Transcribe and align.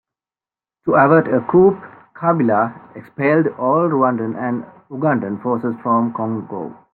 To 0.85 0.95
avert 0.95 1.31
a 1.31 1.41
coup, 1.41 1.79
Kabila 2.15 2.95
expelled 2.95 3.49
all 3.59 3.87
Rwandan 3.87 4.35
and 4.35 4.65
Ugandan 4.89 5.39
forces 5.43 5.75
from 5.83 6.07
the 6.07 6.17
Congo. 6.17 6.75